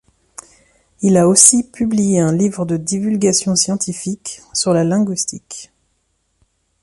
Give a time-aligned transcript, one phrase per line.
[1.03, 5.71] Il a aussi publié un livre de divulgation scientifique sur la linguistique.